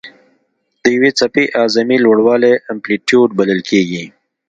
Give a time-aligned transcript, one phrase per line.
[0.83, 4.03] د یوې څپې اعظمي لوړوالی امپلیتیوډ بلل کېږي.